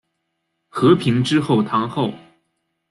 [0.67, 2.11] 和平之后堂后。